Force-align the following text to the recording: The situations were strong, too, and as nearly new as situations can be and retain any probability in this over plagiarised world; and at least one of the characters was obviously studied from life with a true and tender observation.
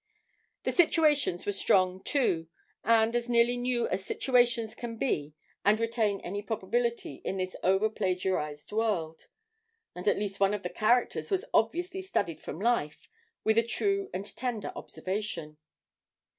The 0.63 0.71
situations 0.71 1.45
were 1.45 1.51
strong, 1.51 2.01
too, 2.03 2.47
and 2.83 3.15
as 3.15 3.29
nearly 3.29 3.55
new 3.55 3.87
as 3.89 4.03
situations 4.03 4.73
can 4.73 4.97
be 4.97 5.35
and 5.63 5.79
retain 5.79 6.19
any 6.21 6.41
probability 6.41 7.21
in 7.23 7.37
this 7.37 7.55
over 7.61 7.87
plagiarised 7.87 8.71
world; 8.71 9.27
and 9.93 10.07
at 10.07 10.17
least 10.17 10.39
one 10.39 10.55
of 10.55 10.63
the 10.63 10.69
characters 10.71 11.29
was 11.29 11.45
obviously 11.53 12.01
studied 12.01 12.41
from 12.41 12.59
life 12.59 13.07
with 13.43 13.59
a 13.59 13.61
true 13.63 14.09
and 14.11 14.35
tender 14.35 14.71
observation. 14.75 15.57